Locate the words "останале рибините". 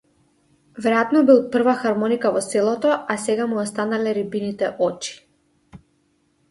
3.67-4.73